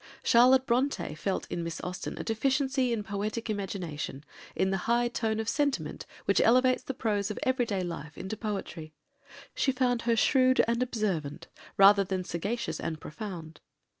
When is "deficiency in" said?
2.23-3.03